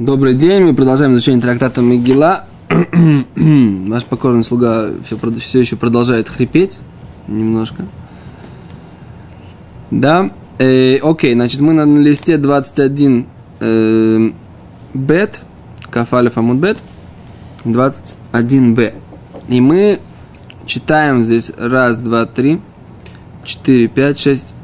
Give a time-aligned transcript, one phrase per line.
[0.00, 2.46] Добрый день, мы продолжаем изучение трактата Мигила.
[3.36, 6.78] Ваш покорный слуга все, все еще продолжает хрипеть
[7.28, 7.84] немножко.
[9.90, 13.26] Да, э, окей, значит, мы на листе 21
[13.60, 14.30] э,
[14.94, 15.42] бет,
[15.90, 16.78] кафалев амуд бет,
[17.66, 18.94] 21 б.
[19.48, 20.00] И мы
[20.64, 22.62] читаем здесь раз, два, три,
[23.44, 24.54] четыре, пять, шесть,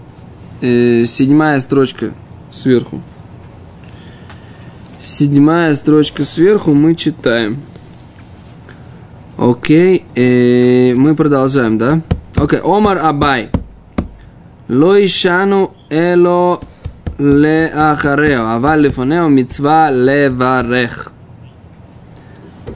[0.62, 2.14] э, седьмая строчка
[2.50, 3.02] сверху
[5.06, 7.60] седьмая строчка сверху, мы читаем.
[9.38, 12.00] Окей, э, мы продолжаем, да?
[12.34, 13.50] Окей, Омар Абай.
[14.68, 16.60] Лоишану эло
[17.18, 21.12] Ле Ахарео лефонео мицва леварех.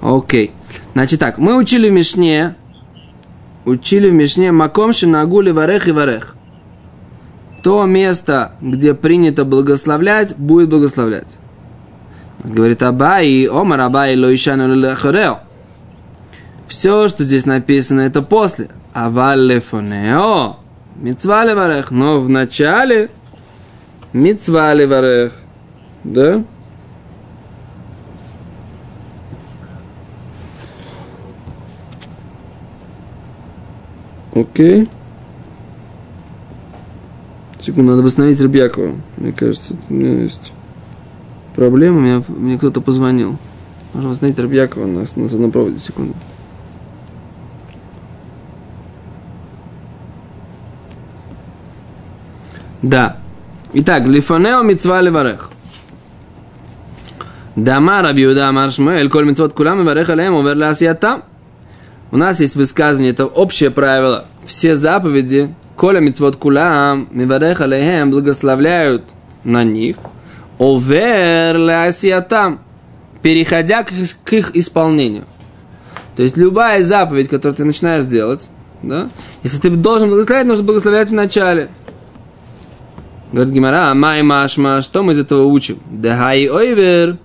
[0.01, 0.53] Окей.
[0.95, 2.55] Значит так, мы учили в Мишне,
[3.65, 6.37] учили в Мишне маком шинагу варех и варех.
[7.63, 11.40] То место, где принято благословлять, будет благословлять.
[12.43, 15.41] Говорит Абай, Омар Абай лоишану лехорео.
[16.69, 18.69] Все, что здесь написано, это после.
[18.93, 20.57] Авал лефонео.
[20.97, 21.91] Мицва леварех.
[21.91, 23.11] Но в начале
[24.13, 25.33] мицва леварех.
[26.05, 26.43] Да?
[34.33, 34.89] Окей.
[37.61, 38.95] Секунду, надо восстановить Рыбьякова.
[39.19, 40.53] Мне кажется, у меня есть
[41.61, 43.37] проблема, мне, мне кто-то позвонил.
[43.93, 46.15] Можно восстановить Рыбьякова на, на, на проводе, секунду.
[52.81, 53.19] Да.
[53.75, 55.51] Итак, лифанео мицва леварех.
[57.57, 60.57] Дама Раби Юда Амар Шмуэль, коль митцвот кулам и варех алеем увер.
[62.11, 64.25] У нас есть высказывание, это общее правило.
[64.47, 69.05] Все заповеди, коля митцвот кулам, миварех алейхем, благословляют
[69.45, 69.97] на них–
[70.61, 72.61] овер лясиатам,
[73.23, 73.91] переходя к,
[74.25, 75.25] к их исполнению.
[76.15, 78.51] То есть любая заповедь, которую ты начинаешь делать,
[78.83, 79.09] да,
[79.43, 81.69] если ты должен благословлять, нужно благословлять в начале.
[83.33, 85.79] Говорит Гимара, май машма, что мы из этого учим?
[85.91, 87.17] Дехай ойвер,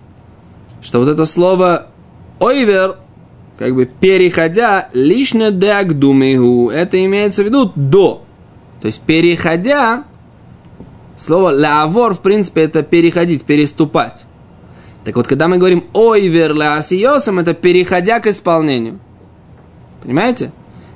[0.81, 1.87] что вот это слово
[2.39, 2.97] ойвер,
[3.57, 8.23] как бы переходя, лишне деагдумиху, это имеется в виду до.
[8.81, 10.05] То есть переходя
[11.17, 14.25] Слово лавор, в принципе, это переходить, переступать.
[15.05, 18.99] Так вот, когда мы говорим ойвер лаасиосом, это переходя к исполнению.
[20.01, 20.51] Понимаете?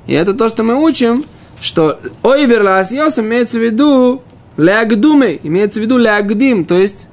[0.07, 1.24] И это то, что мы учим,
[1.62, 4.24] что ойвер лаасиосом имеется в виду
[4.57, 7.07] лягдумы, имеется в виду лягдим, то есть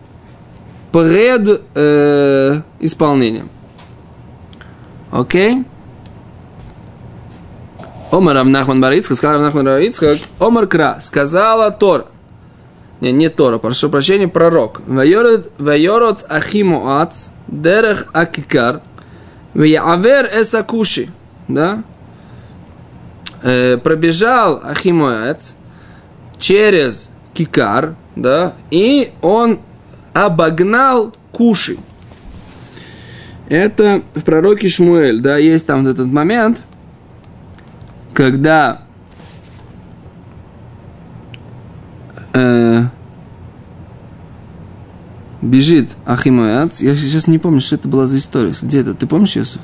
[0.90, 3.50] пред э, исполнением.
[5.12, 5.64] Окей?
[8.10, 12.06] Омар Равнахман Барицхак, сказал Равнахман Барицхак, Омар Кра, сказала Тора.
[13.00, 14.80] Не, не Тора, прошу прощения, пророк.
[14.86, 18.80] Вайород Ахимуац, Дерех Акикар,
[19.54, 21.08] Ваявер Эсакуши.
[21.48, 21.82] Да?
[23.42, 25.52] Э, пробежал Ахимуац
[26.38, 29.60] через Кикар, да, и он
[30.14, 31.76] обогнал Куши.
[33.48, 36.62] Это в пророке Шмуэль, да, есть там вот этот момент,
[38.14, 38.82] когда
[42.36, 42.82] э,
[45.42, 46.80] бежит Ахимояц.
[46.80, 48.52] Я сейчас не помню, что это была за история.
[48.60, 48.94] Где это?
[48.94, 49.60] Ты помнишь, Йосиф?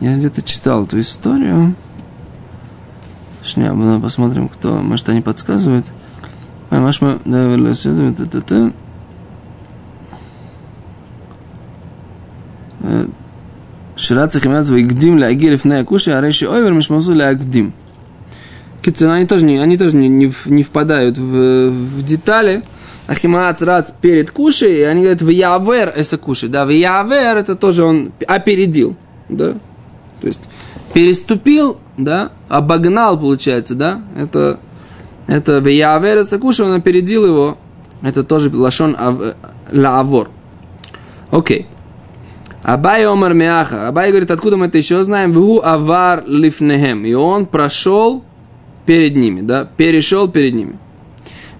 [0.00, 1.74] Я где-то читал эту историю.
[3.42, 4.76] Шня, посмотрим, кто.
[4.76, 5.86] Может, они подсказывают.
[6.70, 8.72] Машма, да, это
[13.96, 17.72] Шират Химяц Вигдим Лягирев на Якуши, а Реши Ойвер Мишмазу Лягдим.
[18.84, 22.62] Они тоже не, они тоже не, не, не впадают в, в детали.
[23.06, 26.50] Ахимаац рац перед кушей, и они говорят, в явер это кушай.
[26.50, 28.96] Да, в явер это тоже он опередил.
[29.30, 29.54] Да?
[30.20, 30.48] То есть
[30.92, 34.60] переступил, да, обогнал, получается, да, это,
[35.26, 37.58] это в явер это кушай, он опередил его.
[38.02, 38.96] Это тоже лашон
[39.72, 40.30] лавор.
[41.30, 41.66] Окей.
[42.62, 43.88] Абай Омар Мяха.
[43.88, 45.32] Абай говорит, откуда мы это еще знаем?
[45.32, 47.04] Ву авар лифнехем.
[47.04, 48.24] И он прошел
[48.88, 50.78] перед ними, да, перешел перед ними.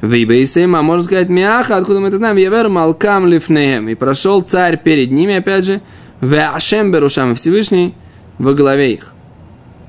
[0.00, 3.90] Вейбейсейма, можно сказать, Миаха, откуда мы это знаем, Явер Малкам Лифнеем.
[3.90, 5.82] И прошел царь перед ними, опять же,
[6.22, 7.92] Веашем Берушам, Всевышний
[8.38, 9.12] во главе их.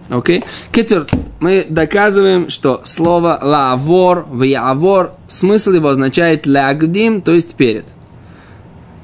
[0.09, 0.39] Окей?
[0.39, 0.45] Okay?
[0.73, 1.05] Китер,
[1.39, 7.85] мы доказываем, что слово лавор, вявор, смысл его означает лагдим, то есть перед.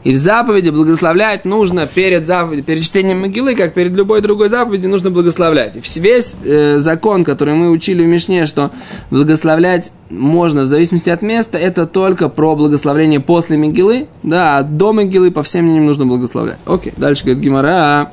[0.06, 4.92] И в заповеди благословлять нужно перед заповедью, перед чтением могилы, как перед любой другой заповедью,
[4.92, 5.76] нужно благословлять.
[5.76, 8.70] И весь э, закон, который мы учили в Мишне, что
[9.10, 14.94] благословлять можно в зависимости от места, это только про благословление после могилы, да, а до
[14.94, 16.60] могилы по всем мнениям нужно благословлять.
[16.68, 18.12] Окей, дальше говорит Гимара.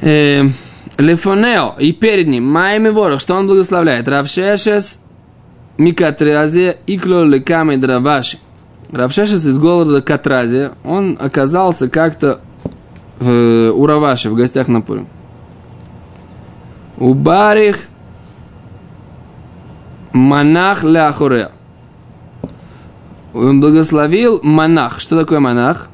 [0.00, 0.48] Э,
[0.98, 4.08] Лефонео, и перед ним, Майми Ворох, что он благословляет?
[4.08, 5.00] Равшешес
[5.76, 8.38] Микатриазе Икло Леками Драваши.
[8.90, 12.40] Равшешес из города Катрази, он оказался как-то
[13.20, 15.06] э, у Раваши в гостях на Пурим.
[16.96, 17.88] У Барих
[20.12, 21.50] Монах Ляхуре.
[23.34, 25.00] Он благословил монах.
[25.00, 25.88] Что такое монах?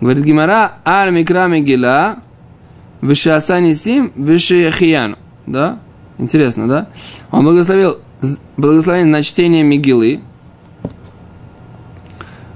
[0.00, 2.16] Говорит Гимара, Аль Микра Мегила,
[3.00, 5.16] Вишасани Сим, Вишияхияну.
[5.46, 5.78] Да?
[6.18, 6.88] Интересно, да?
[7.30, 7.98] Он благословил
[8.56, 10.20] благословение на чтение Мигилы,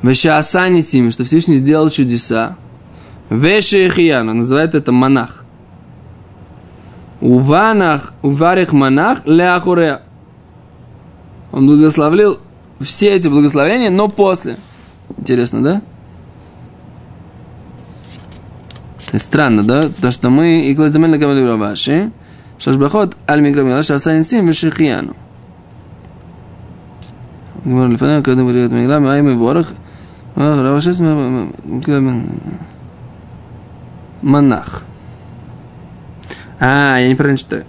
[0.05, 2.59] Вешаасани сими, что Всевышний сделал чудеса.
[3.31, 5.45] Вешехиян, он называет это монах.
[7.23, 10.03] Уванах, уварих монах ляхуре.
[11.53, 12.39] Он благословлял
[12.81, 14.59] все эти благословения, но после.
[15.17, 15.83] Интересно, да?
[19.19, 19.89] Странно, да?
[19.89, 22.13] То, что мы и Клазамельна говорили Раваши,
[22.59, 25.17] Шашбахот, Аль Микрамила, Шасанисим, Вешехияну.
[27.65, 29.69] Говорили, когда мы говорим, Мигла, Май, Ворох,
[30.37, 30.81] а,
[34.23, 34.83] монах.
[36.59, 37.65] А, я неправильно читаю.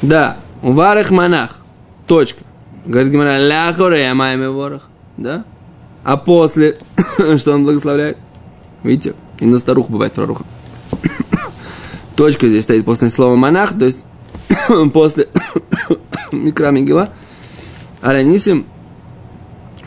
[0.00, 1.58] Да, уварах монах.
[2.06, 2.44] Точка.
[2.86, 4.88] Говорит Гимара, ля я маме ворох.
[5.16, 5.44] Да?
[6.04, 6.78] А после,
[7.36, 8.16] что он благословляет?
[8.82, 9.14] Видите?
[9.40, 10.44] И на старуху бывает пророха.
[12.16, 14.06] Точка здесь стоит после слова монах, то есть
[14.92, 15.28] после
[16.32, 17.10] микромигила.
[18.00, 18.66] Алянисим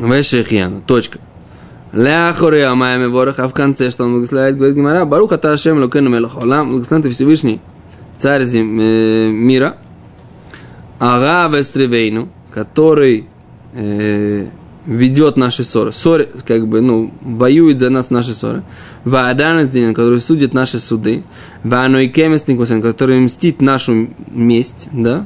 [0.01, 0.81] Вешехьяну.
[0.85, 1.19] Точка.
[1.93, 6.71] Ляхоре Амаями Ворох, а в конце, что он благословляет, говорит Гимара, Баруха Ташем Лукену Мелахолам,
[6.71, 7.59] благословен ты Всевышний,
[8.17, 9.77] царь мира,
[10.99, 13.27] Ага Вестревейну, который
[13.73, 14.47] э,
[14.85, 15.91] ведет наши ссоры.
[15.91, 18.63] Ссоры, как бы, ну, воюет за нас наши ссоры.
[19.03, 21.23] Вааданас Динин, который судит наши суды.
[21.63, 25.25] Вааной который мстит нашу месть, да?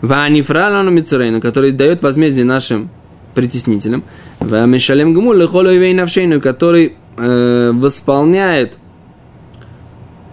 [0.00, 2.90] Ванифралану Мицурейну, который дает возмездие нашим
[3.34, 4.04] притеснителям.
[4.40, 8.78] Вамишалем Гму Лехолу Навшейну, который э, восполняет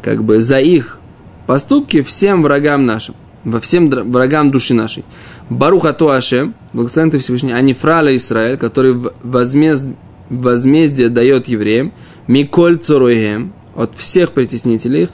[0.01, 0.99] как бы за их
[1.47, 5.03] поступки всем врагам нашим, во всем врагам души нашей.
[5.49, 9.87] Баруха Туашем, благословен ты Всевышний, Анифрала Израиль, который возмезд,
[10.29, 11.91] возмездие дает евреям,
[12.27, 15.09] Миколь Цуруем, от всех притеснителей их,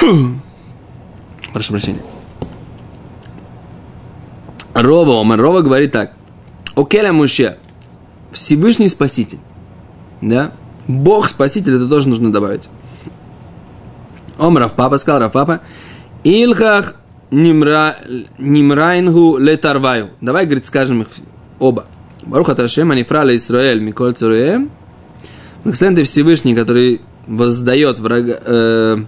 [1.64, 2.02] Прошу прощения.
[4.74, 6.12] Рова, Омар Рова говорит так.
[6.76, 7.56] Океля Муше,
[8.32, 9.38] Всевышний Спаситель.
[10.20, 10.52] Да?
[10.88, 12.68] Бог Спаситель, это тоже нужно добавить.
[14.36, 15.60] Омрав папа сказал, Рав папа,
[16.22, 16.96] Илхах
[17.30, 17.96] нимра,
[18.36, 20.10] нимрайнгу летарваю.
[20.20, 21.08] Давай, говорит, скажем их
[21.60, 21.86] оба.
[22.26, 24.70] Баруха Ташем, Анифра Исраэль, Миколь Цуруэм.
[25.62, 28.98] Благословен ты Всевышний, который воздает врага, э,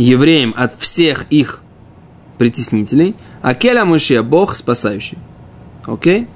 [0.00, 1.60] евреям от всех их
[2.38, 5.18] притеснителей, а Келя Муше– Бог спасающий.
[5.84, 6.26] Окей?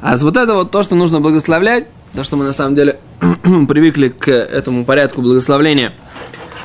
[0.00, 4.08] А вот это вот то, что нужно благословлять, то, что мы на самом деле привыкли
[4.08, 5.92] к этому порядку благословления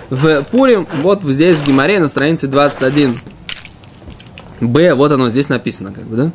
[0.09, 3.17] в Пурим, вот здесь в Гимаре на странице 21
[4.61, 6.31] Б, вот оно здесь написано, как бы, да?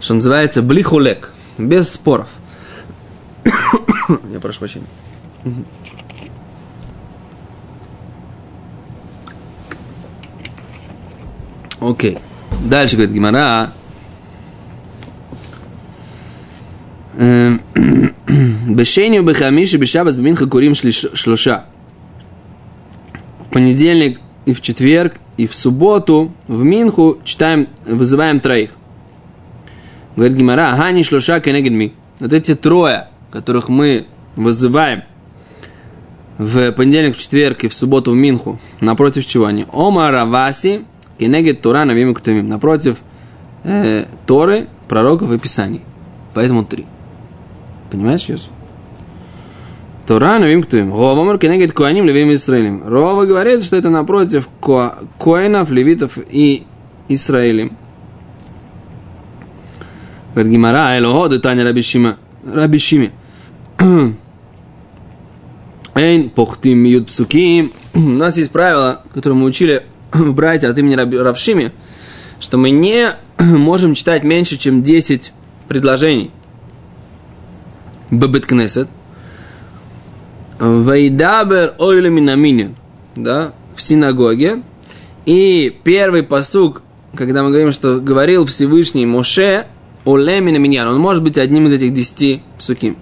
[0.00, 2.28] Что называется блихулек, без споров.
[3.44, 4.86] Я прошу прощения.
[11.84, 12.18] Окей.
[12.64, 13.72] Дальше говорит Гимара.
[17.18, 17.60] Эм,
[18.66, 21.66] Бешению бехамиши бешабас бминха курим шлоша.
[23.40, 28.70] В понедельник и в четверг и в субботу в Минху читаем, вызываем троих.
[30.16, 31.92] Говорит Гимара, ага, не шлоша кенегидми.
[32.18, 35.02] Вот эти трое, которых мы вызываем
[36.38, 39.66] в понедельник, в четверг и в субботу в Минху, напротив чего они?
[39.72, 40.82] Ома Раваси,
[41.18, 42.48] Кенегет Тора Навим Ктумим.
[42.48, 42.98] Напротив
[43.62, 45.82] э, Торы, пророков и Писаний.
[46.34, 46.86] Поэтому три.
[47.90, 48.50] Понимаешь, Йосиф?
[50.06, 50.92] Тора Навим Ктумим.
[50.92, 52.82] Ровамар Кенегет Куаним Левим Израилем.
[52.86, 56.64] Рова говорит, что это напротив ко Коинов, Левитов и
[57.08, 57.76] Израилем.
[60.34, 62.16] Говорит Гимара, Элохо, Детаня Рабишима.
[62.44, 63.12] Рабишими.
[65.94, 69.84] Эйн, похтим, миют псуким, у нас есть правило, которое мы учили
[70.32, 71.72] братья от имени Равшими,
[72.40, 75.32] что мы не можем читать меньше, чем 10
[75.68, 76.30] предложений.
[78.10, 78.88] Бабет Кнесет.
[80.58, 82.76] Вайдабер ойле минаминин.
[83.16, 84.62] Да, в синагоге.
[85.26, 86.82] И первый посук,
[87.16, 89.66] когда мы говорим, что говорил Всевышний Моше,
[90.04, 92.96] Олемина Миньян, он может быть одним из этих десяти псуким.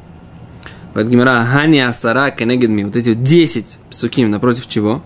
[0.94, 5.02] Говорит Гимара, Хани Асара Кенегедми, вот эти вот десять псуким, напротив чего?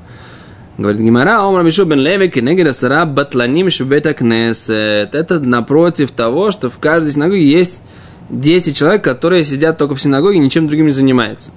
[0.79, 5.15] Говорит Гимара, Омар Мишу бен Леви Кенегед Асара Батланим Шубета Кнесет.
[5.15, 7.81] Это напротив того, что в каждой синагоге есть
[8.29, 11.51] 10 человек, которые сидят только в синагоге, ничем другим не занимаются.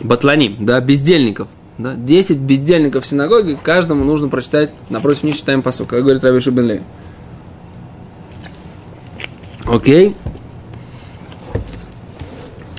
[0.00, 1.46] Батланим, да, бездельников.
[1.76, 6.40] Да, 10 бездельников в синагоге, каждому нужно прочитать, напротив них читаем посок, как говорит Раби
[6.40, 6.80] Шубен Леви.
[9.66, 10.16] Окей.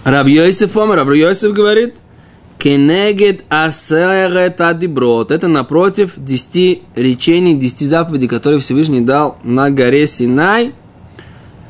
[0.03, 1.95] Раб Йосиф Омар, Раб Йосиф говорит,
[2.59, 5.31] Кенегед асерет адиброд.
[5.31, 10.73] Это напротив десяти речений, десяти заповедей, которые Всевышний дал на горе Синай.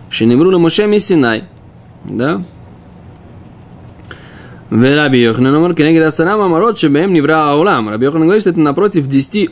[0.10, 1.44] Шинебрула Мошем и Синай.
[2.04, 2.42] Да?
[4.72, 7.90] Раби Йоханан Амар Кенегед асарам амарот шебем невра аулам.
[7.90, 9.52] Раби Йоханан говорит, что это напротив десяти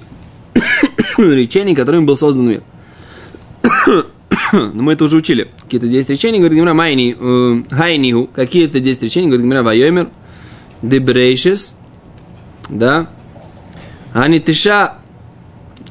[1.20, 2.64] речений, которыми был создан мир.
[4.54, 5.50] Но мы это уже учили.
[5.62, 8.28] Какие-то 10 речений, говорит Гимра, майни, э, хайнигу.
[8.34, 10.10] Какие-то 10 речений, говорит Гимра, вайомер
[10.82, 11.74] дебрейшис,
[12.70, 13.08] да,
[14.14, 14.96] ани тиша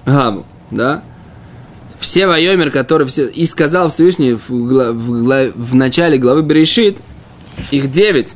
[0.05, 1.03] гаву, да,
[2.01, 6.99] все вайомер, которые все, и сказал Всевышний в, в, в, начале главы Берешит,
[7.71, 8.35] их 9,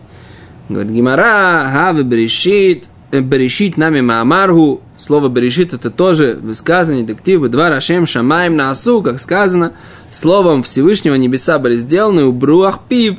[0.69, 7.69] Говорит Гимара, Хавы Берешит, э, Берешит нами Маамаргу, слово Берешит это тоже высказывание, детективы, два
[7.69, 9.73] Рашем Шамаем на Асу, как сказано,
[10.11, 13.17] словом Всевышнего небеса были сделаны у Бруах Пив,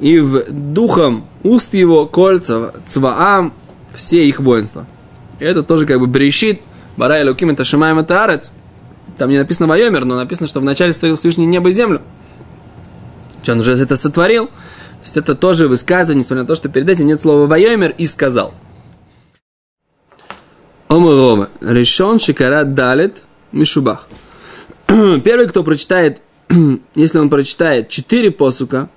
[0.00, 3.52] и в духом уст его кольца, цваам,
[3.94, 4.86] все их воинства.
[5.38, 6.60] это тоже как бы Берешит,
[6.96, 8.50] Барай Луким это Шамаем это Арец.
[9.16, 12.02] Там не написано Вайомер, но написано, что вначале створил Всевышний небо и землю.
[13.42, 14.48] Что он уже это сотворил–
[15.04, 18.06] то есть это тоже высказывание, несмотря на то, что перед этим нет слова «вайомер» и
[18.06, 18.54] сказал.
[20.88, 21.50] Омарова.
[21.60, 23.20] Решен шикара далит
[23.52, 24.08] мишубах.
[24.86, 26.22] Первый, кто прочитает,
[26.94, 28.88] если он прочитает четыре посука,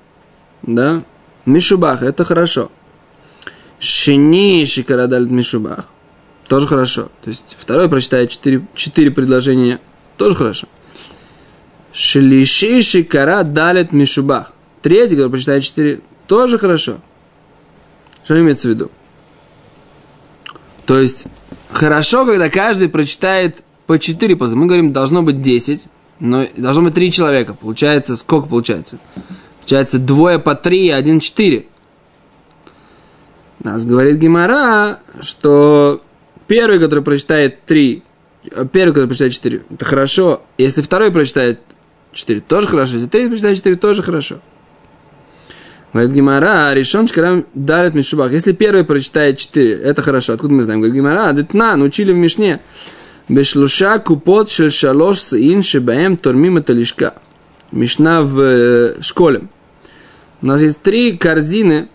[0.68, 1.04] да,
[1.46, 2.70] мишубах, это хорошо.
[3.80, 5.86] Шини шикара далит мишубах,
[6.48, 7.10] тоже хорошо.
[7.24, 9.80] То есть второй прочитает четыре, четыре предложения,
[10.18, 10.68] тоже хорошо.
[11.92, 14.52] Шлиши шикара далит мишубах.
[14.82, 16.98] Третий, который прочитает четыре, тоже хорошо.
[18.24, 18.92] Что имеется в виду?
[20.86, 21.26] То есть,
[21.72, 24.56] хорошо, когда каждый прочитает по четыре позы.
[24.56, 25.88] Мы говорим, должно быть 10,
[26.20, 27.54] но должно быть три человека.
[27.54, 28.98] Получается, сколько получается?
[29.68, 31.66] Получается двое по три, один четыре.
[33.60, 36.02] Нас говорит Гимара, что
[36.48, 38.02] первый, который прочитает три,
[38.72, 40.42] первый, который прочитает четыре, это хорошо.
[40.58, 41.60] Если второй прочитает
[42.14, 42.94] четыре, тоже хорошо.
[42.94, 44.36] Если третий прочитает четыре, тоже хорошо.
[45.92, 48.32] Говорит Гимара, решен шкарам дарит мишубах.
[48.32, 50.32] Если первый прочитает четыре, это хорошо.
[50.32, 50.80] Откуда мы знаем?
[50.80, 52.62] Говорит Гимара, детна, научили в Мишне.
[53.28, 57.16] Бешлуша купот шель шалош саин шебаем тормим это лишка.
[57.74, 59.50] Мишна в э, школе.
[60.42, 61.90] У нас есть три корзины,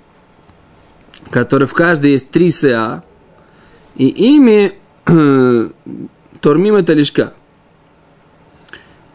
[1.31, 3.05] которые в каждой есть три СА,
[3.97, 4.73] и ими
[5.07, 5.71] э,
[6.41, 7.35] тормим это лишка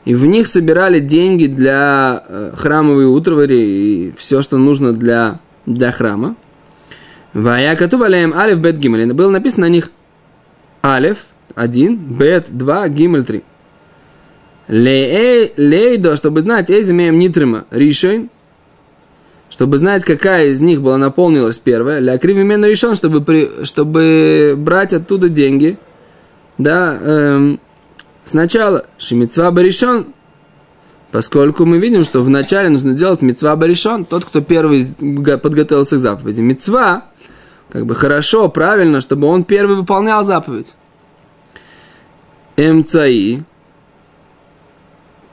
[0.07, 5.91] и в них собирали деньги для э, храмовой утровари и все, что нужно для, для
[5.91, 6.37] храма.
[7.33, 9.11] Вая катувалеем алиф бет гимель.
[9.11, 9.91] Было написано на них
[10.81, 13.43] алиф один, бет два, гимель три.
[14.69, 18.29] Лейдо, чтобы знать, эйз имеем нитрима ришойн,
[19.49, 24.93] чтобы знать, какая из них была наполнилась первая, ля кривимен решен, чтобы, при, чтобы брать
[24.93, 25.77] оттуда деньги,
[26.57, 27.59] да, эм,
[28.23, 30.07] сначала Шимицва Баришон,
[31.11, 34.85] поскольку мы видим, что вначале нужно делать Мицва Баришон, тот, кто первый
[35.37, 36.41] подготовился к заповеди.
[36.41, 37.05] Мицва,
[37.69, 40.75] как бы хорошо, правильно, чтобы он первый выполнял заповедь.
[42.57, 43.43] МЦИ.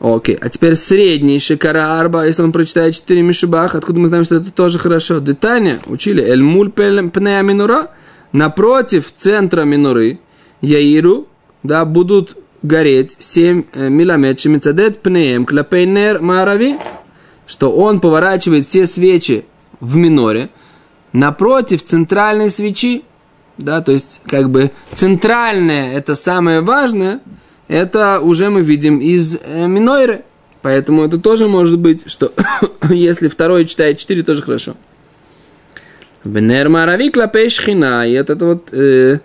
[0.05, 4.35] Окей, а теперь средний шикара арба, если он прочитает 4 мишубах, откуда мы знаем, что
[4.35, 5.19] это тоже хорошо?
[5.19, 7.91] Детаня, учили, эль муль пнея минура,
[8.31, 10.19] напротив центра минуры,
[10.61, 11.27] яиру,
[11.63, 16.77] да, будут гореть 7 э, миламет шемицадет пнеем клапейнер марави,
[17.47, 19.47] что он поворачивает все свечи
[19.81, 20.51] в миноре.
[21.15, 23.05] Напротив центральной свечи,
[23.57, 27.21] да, то есть как бы центральное это самое важное,
[27.69, 30.25] это уже мы видим из э, минойры,
[30.63, 32.33] поэтому это тоже может быть, что
[32.91, 34.77] если второй читает 4, тоже хорошо.
[36.25, 39.21] Бенер марави и это вот э,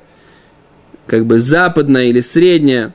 [1.08, 2.94] как бы западная или средняя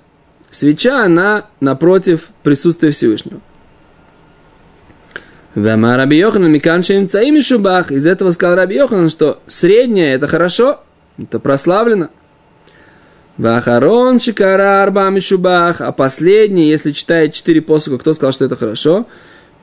[0.51, 3.41] свеча, она напротив присутствия Всевышнего.
[5.55, 7.93] Вама Раби Йоханан Миканшим Цаими Шубах.
[7.93, 10.81] Из этого сказал Раби Йоханан, что среднее это хорошо,
[11.17, 12.09] это прославлено.
[13.37, 15.81] Вахарон Шикара Арба Мишубах.
[15.81, 19.07] А последний, если читает четыре посока, кто сказал, что это хорошо?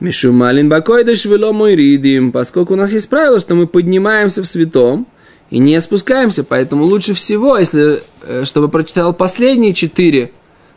[0.00, 2.32] Мишумалин Бакойдыш Вело мой ридим.
[2.32, 5.06] Поскольку у нас есть правило, что мы поднимаемся в святом
[5.50, 10.32] и не спускаемся, поэтому лучше всего, если, э, чтобы прочитал последние четыре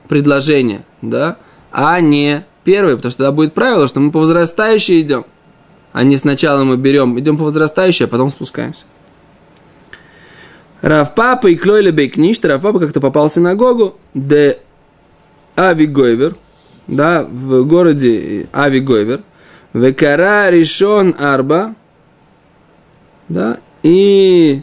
[0.07, 1.37] предложения, да,
[1.71, 5.25] а не первые, потому что тогда будет правило, что мы по возрастающей идем,
[5.91, 8.85] а не сначала мы берем, идем по возрастающей, а потом спускаемся.
[10.85, 14.59] Рав Папа и Клойля Бейкништ, Рав Папа как-то попал в синагогу, де
[15.55, 16.35] Авигойвер,
[16.85, 19.23] да, в городе Авигойвер,
[19.73, 21.73] Векара решен Арба,
[23.29, 24.61] да, и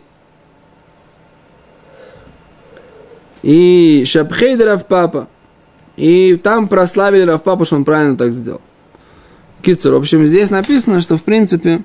[3.42, 5.26] и Шабхейд Рав Папа,
[5.96, 8.60] и там прославили Рав Папа, что он правильно так сделал.
[9.60, 11.82] Кицур, в общем, здесь написано, что в принципе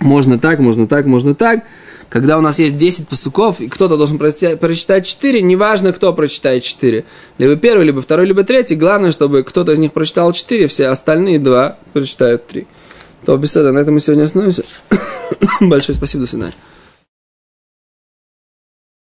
[0.00, 1.64] можно так, можно так, можно так.
[2.12, 7.06] Когда у нас есть 10 посуков, и кто-то должен прочитать 4, неважно, кто прочитает 4.
[7.38, 8.74] Либо первый, либо второй, либо третий.
[8.74, 12.66] Главное, чтобы кто-то из них прочитал 4, все остальные два прочитают 3.
[13.24, 14.62] То, беседа, на этом мы сегодня остановимся.
[15.60, 16.52] Большое спасибо, до свидания.